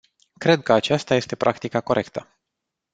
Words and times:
Cred 0.37 0.61
că 0.63 0.73
aceasta 0.73 1.15
este 1.15 1.35
practica 1.35 1.81
corectă. 1.81 2.29